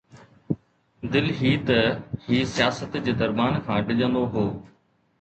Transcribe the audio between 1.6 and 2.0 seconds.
ته